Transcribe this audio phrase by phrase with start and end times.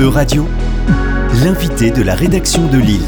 [0.00, 0.48] E-Radio,
[1.44, 3.06] l'invité de la rédaction de Lille.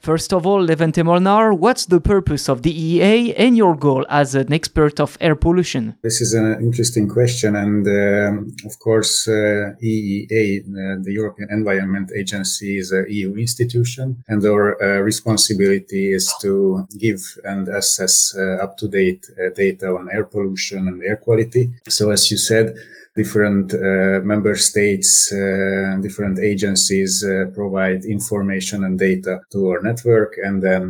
[0.00, 4.34] First of all, Levente Molnár, what's the purpose of the EEA and your goal as
[4.34, 5.94] an expert of air pollution?
[6.02, 12.10] This is an interesting question, and um, of course, uh, EEA, uh, the European Environment
[12.16, 18.64] Agency, is an EU institution, and our uh, responsibility is to give and assess uh,
[18.64, 21.68] up-to-date uh, data on air pollution and air quality.
[21.88, 22.74] So, as you said,
[23.16, 30.32] different uh, member states, uh, different agencies uh, provide information and data to our network,
[30.46, 30.82] and then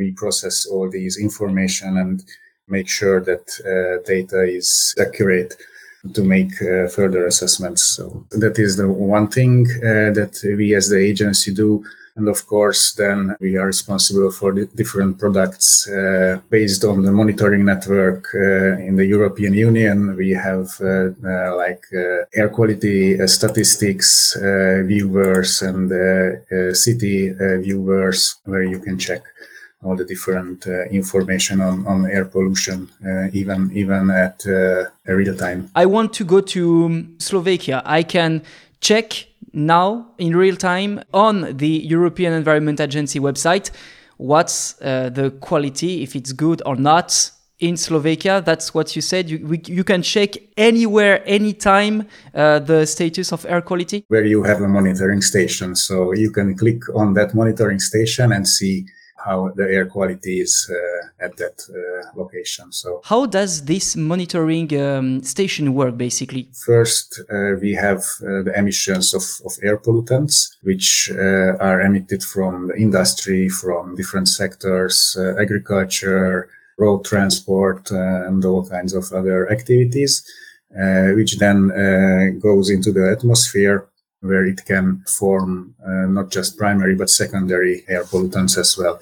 [0.00, 2.16] we process all these information and
[2.76, 3.46] make sure that
[4.06, 5.52] data is accurate
[6.14, 7.82] to make uh, further assessments.
[7.96, 11.84] So that is the one thing uh, that we as the agency do.
[12.18, 17.12] And of course, then we are responsible for the different products uh, based on the
[17.12, 20.16] monitoring network uh, in the European Union.
[20.16, 24.36] We have uh, uh like uh, air quality uh, statistics
[24.92, 25.84] viewers and
[26.76, 27.18] city
[27.66, 29.22] viewers where you can check
[29.84, 32.88] all the different information on, on air pollution,
[33.32, 34.44] even even at
[35.06, 35.70] real time.
[35.76, 36.62] I want to go to
[37.18, 37.82] Slovakia.
[37.84, 38.42] I can
[38.80, 43.70] check now in real time on the European Environment Agency website
[44.18, 48.42] what's uh, the quality, if it's good or not in Slovakia.
[48.44, 49.30] That's what you said.
[49.30, 54.04] You, we, you can check anywhere, anytime uh, the status of air quality.
[54.08, 55.74] Where you have a monitoring station.
[55.74, 58.86] So you can click on that monitoring station and see
[59.28, 62.72] how the air quality is uh, at that uh, location.
[62.72, 66.48] So, how does this monitoring um, station work basically?
[66.64, 72.22] First, uh, we have uh, the emissions of, of air pollutants, which uh, are emitted
[72.22, 79.50] from the industry, from different sectors, uh, agriculture, road transport, and all kinds of other
[79.50, 80.22] activities.
[81.18, 81.60] which then
[82.48, 83.88] goes into the atmosphere
[84.20, 89.00] where it can form uh, not just primary but secondary air pollutants as well.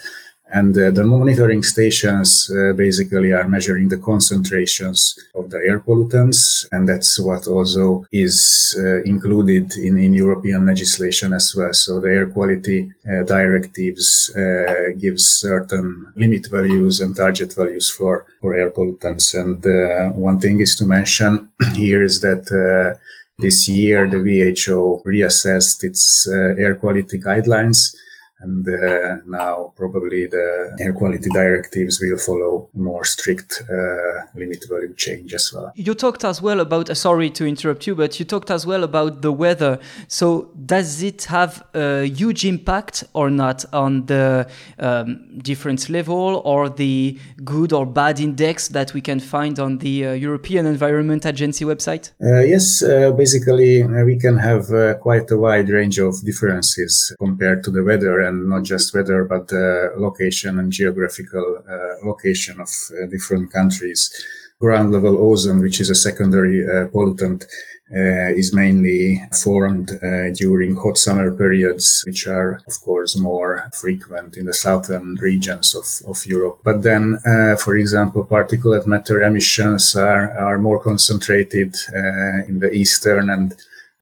[0.53, 6.67] And uh, the monitoring stations uh, basically are measuring the concentrations of the air pollutants.
[6.71, 11.73] And that's what also is uh, included in, in European legislation as well.
[11.73, 18.27] So the air quality uh, directives uh, gives certain limit values and target values for,
[18.41, 19.35] for air pollutants.
[19.35, 22.97] And uh, one thing is to mention here is that
[23.39, 27.95] this year, the WHO reassessed its uh, air quality guidelines
[28.41, 34.93] and uh, now probably the air quality directives will follow more strict uh, limit value
[34.95, 35.73] change as well.
[35.75, 38.85] You talked as well about, uh, sorry to interrupt you, but you talked as well
[38.85, 39.79] about the weather.
[40.09, 44.47] So does it have a huge impact or not on the
[44.79, 50.07] um, difference level or the good or bad index that we can find on the
[50.07, 52.11] uh, European Environment Agency website?
[52.23, 54.67] Uh, yes, uh, basically we can have
[55.01, 59.49] quite a wide range of differences compared to the weather and not just weather, but
[59.49, 64.11] the location and geographical uh, location of uh, different countries.
[64.59, 67.45] Ground level ozone, which is a secondary uh, pollutant,
[67.95, 74.37] uh, is mainly formed uh, during hot summer periods, which are, of course, more frequent
[74.37, 76.59] in the southern regions of, of Europe.
[76.65, 81.77] But then, uh, for example, particulate matter emissions are, are more concentrated
[82.49, 83.55] in the eastern and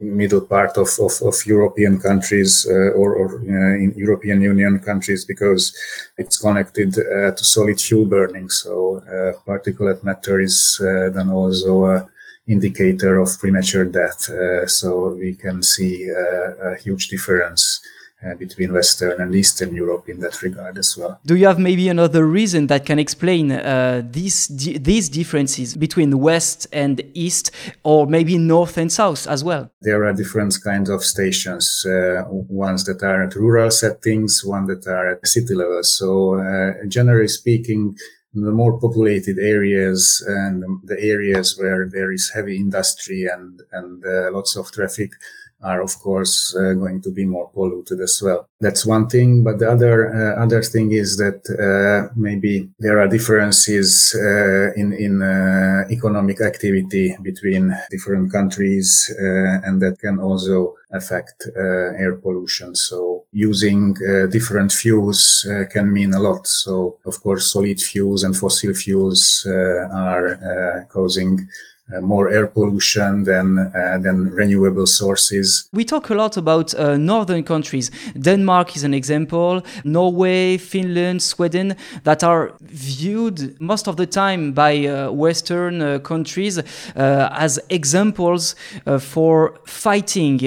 [0.04, 5.24] middle part of, of, of European countries uh, or, or uh, in European Union countries
[5.24, 5.76] because
[6.18, 8.48] it's connected uh, to solid fuel burning.
[8.48, 12.08] So uh, particulate matter is uh, then also a
[12.46, 14.28] indicator of premature death.
[14.28, 17.80] Uh, so we can see a huge difference
[18.24, 21.20] uh, between Western and Eastern Europe in that regard as well.
[21.26, 26.18] Do you have maybe another reason that can explain uh, these di- these differences between
[26.18, 27.50] West and East,
[27.82, 29.70] or maybe North and South as well?
[29.82, 31.84] There are different kinds of stations.
[31.86, 35.82] Uh, ones that are at rural settings, one that are at city level.
[35.82, 37.96] So uh, generally speaking,
[38.34, 44.30] the more populated areas and the areas where there is heavy industry and and uh,
[44.32, 45.12] lots of traffic
[45.62, 48.48] are of course uh, going to be more polluted as well.
[48.60, 53.08] That's one thing, but the other uh, other thing is that uh, maybe there are
[53.08, 60.74] differences uh, in in uh, economic activity between different countries, uh, and that can also
[60.92, 62.74] affect air pollution.
[62.76, 63.94] So using
[64.30, 66.46] different fuels can mean a lot.
[66.46, 71.48] So of course, solid fuels and fossil fuels are causing
[71.92, 75.68] uh, more air pollution than uh, than renewable sources.
[75.72, 77.90] We talk a lot about uh, northern countries.
[78.18, 79.62] Denmark is an example.
[79.84, 86.58] Norway, Finland, Sweden, that are viewed most of the time by uh, Western uh, countries
[86.58, 88.54] uh, as examples
[89.00, 90.38] for fighting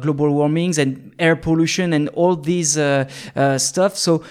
[0.00, 2.78] global warmings and air pollution and all these
[3.56, 3.96] stuff.
[3.96, 4.22] So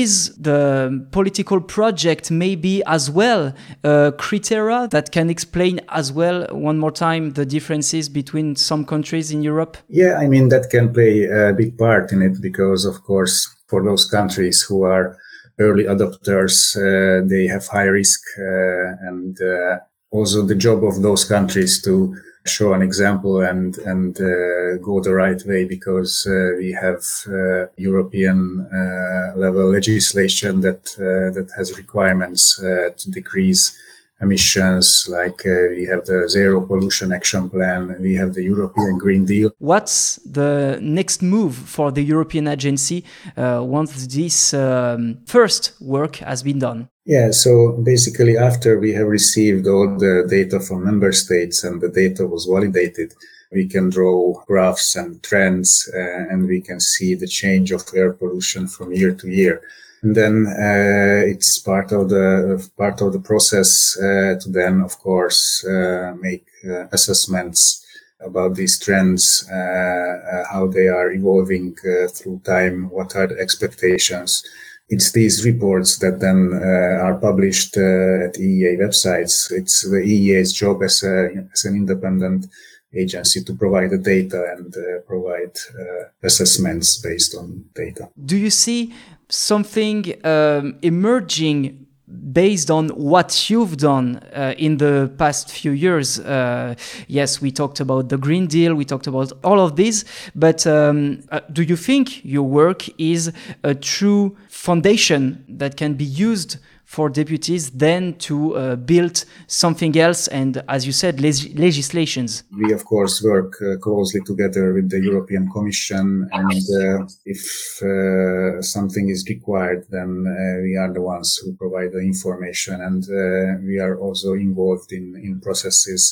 [0.00, 3.52] is the political project maybe as well
[3.84, 9.30] a criteria that can explain as well one more time the differences between some countries
[9.30, 9.76] in Europe?
[9.88, 13.34] Yeah, I mean that can play a big part in it because of course
[13.66, 15.16] for those countries who are
[15.58, 19.76] early adopters uh, they have high risk uh, and uh,
[20.10, 25.14] also the job of those countries to show an example and and uh, go the
[25.14, 31.78] right way because uh, we have uh, European uh, level legislation that uh, that has
[31.78, 33.78] requirements uh, to decrease
[34.22, 39.50] emissions like we have the zero pollution action plan we have the European Green Deal
[39.58, 43.04] what's the next move for the European agency
[43.36, 49.66] once this um, first work has been done yeah, so basically, after we have received
[49.66, 53.12] all the data from member states and the data was validated,
[53.50, 55.98] we can draw graphs and trends, uh,
[56.30, 59.62] and we can see the change of air pollution from year to year.
[60.02, 64.98] And then uh, it's part of the part of the process uh, to then, of
[64.98, 67.86] course, uh, make uh, assessments
[68.20, 71.74] about these trends, uh, how they are evolving
[72.14, 74.44] through time, what are the expectations
[74.92, 79.50] it's these reports that then uh, are published uh, at EEA websites.
[79.50, 82.46] It's the EEA's job as, a, as an independent
[82.94, 88.10] agency to provide the data and uh, provide uh, assessments based on data.
[88.22, 88.92] Do you see
[89.32, 91.86] something um, emerging
[92.32, 96.20] based on what you've done uh, in the past few years.
[96.20, 96.74] Uh,
[97.08, 101.22] yes, we talked about the Green Deal, we talked about all of this, but um,
[101.30, 103.32] uh, do you think your work is
[103.64, 110.28] a true foundation that can be used for deputies then to uh, build something else
[110.28, 112.44] and as you said legislations.
[112.62, 117.42] We of course work uh, closely together with the european commission and uh, if
[117.82, 120.34] uh, something is required then uh,
[120.66, 125.06] we are the ones who provide the information and uh, we are also involved in
[125.26, 126.02] in processes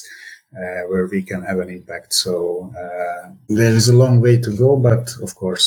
[0.91, 2.11] where we can have an impact.
[2.13, 2.35] So
[3.61, 5.67] there is a long way to go but of course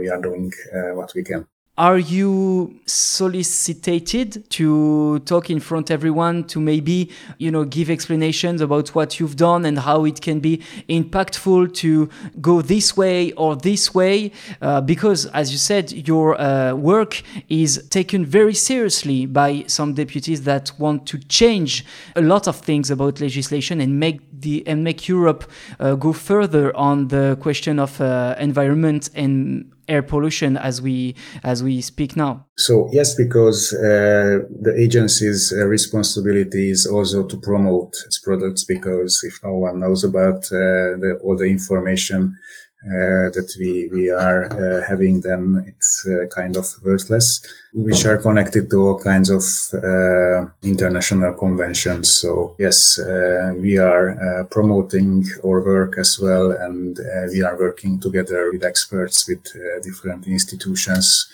[0.00, 0.52] we are doing
[0.98, 7.64] what we can are you solicited to talk in front everyone to maybe you know
[7.64, 10.58] give explanations about what you've done and how it can be
[10.88, 14.30] impactful to go this way or this way?
[14.60, 20.42] Uh, because as you said your uh, work is taken very seriously by some deputies
[20.42, 21.86] that want to change
[22.16, 25.44] a lot of things about legislation and make the and make Europe
[25.78, 31.62] uh, go further on the question of uh, environment and air pollution as we as
[31.62, 32.46] we speak now?
[32.56, 38.64] So yes, because uh, the agency's uh, responsibility is also to promote its products.
[38.64, 42.36] Because if no one knows about uh, the, all the information
[42.82, 45.62] Uh, that we we are uh, having, them.
[45.66, 47.42] it's uh, kind of worthless.
[47.74, 49.44] Which are connected to all kinds of
[49.74, 52.08] uh, international conventions.
[52.10, 56.98] So yes, uh, we are promoting our work as well, and
[57.30, 59.44] we are working together with experts with
[59.82, 61.28] different institutions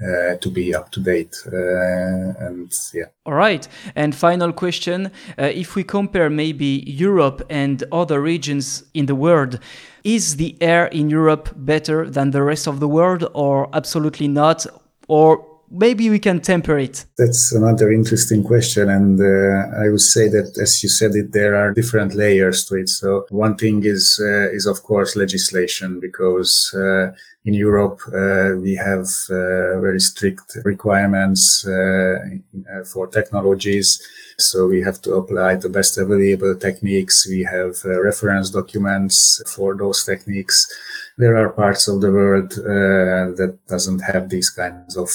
[0.00, 1.36] uh, to be up to date.
[1.46, 3.04] Uh, and yeah.
[3.24, 3.68] All right.
[3.94, 9.58] And final question uh, if we compare maybe Europe and other regions in the world,
[10.04, 14.66] is the air in Europe better than the rest of the world, or absolutely not?
[15.06, 17.04] Or maybe we can temper it?
[17.18, 18.88] That's another interesting question.
[18.88, 22.76] And uh, I would say that, as you said it, there are different layers to
[22.76, 22.88] it.
[22.88, 27.12] So one thing is, uh, is of course legislation because uh,
[27.44, 32.18] in Europe, uh, we have uh, very strict requirements uh,
[32.84, 34.00] for technologies.
[34.38, 37.26] So we have to apply the best available techniques.
[37.28, 40.72] We have reference documents for those techniques.
[41.18, 45.10] There are parts of the world that doesn't have these kinds of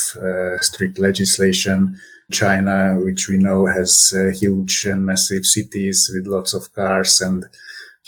[0.61, 1.99] strict legislation.
[2.29, 7.45] China, which we know has uh, huge and massive cities with lots of cars and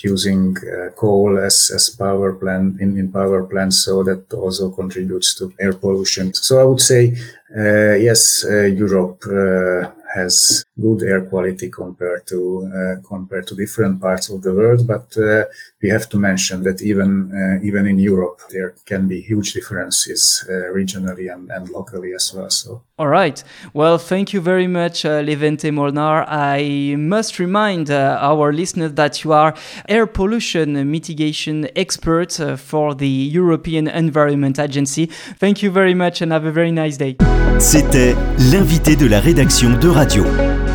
[0.03, 3.85] using uh, coal as, as power plant in, in power plants.
[3.85, 6.33] So that also contributes to air pollution.
[6.33, 7.15] So I would say,
[7.57, 14.01] uh, yes, uh, Europe uh, has good air quality compared to uh, compared to different
[14.01, 14.87] parts of the world.
[14.87, 15.45] But uh,
[15.81, 20.45] we have to mention that even uh, even in Europe there can be huge differences
[20.49, 22.49] uh, regionally and, and locally as well.
[22.49, 22.81] So.
[22.97, 23.41] All right.
[23.73, 26.25] Well, thank you very much, uh, Levente Molnár.
[26.27, 29.53] I must remind uh, our listeners that you are
[29.87, 35.05] air pollution mitigation expert for the European Environment Agency.
[35.39, 37.15] Thank you very much and have a very nice day.
[37.59, 38.15] C'était
[38.51, 39.89] l'invité de la rédaction de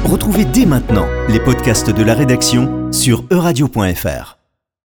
[0.04, 4.44] Retrouvez dès maintenant les podcasts de la rédaction sur euradio.fr.